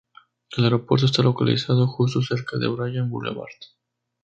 El 0.57 0.63
aeropuerto 0.63 1.05
está 1.05 1.21
localizado 1.21 1.85
justo 1.85 2.23
cerca 2.23 2.57
de 2.57 2.67
Bryan 2.67 3.07
Boulevard. 3.11 3.51